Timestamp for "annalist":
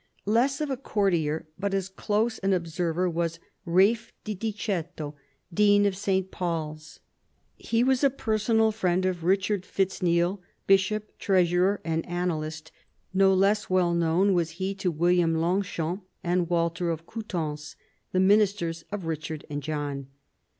12.07-12.71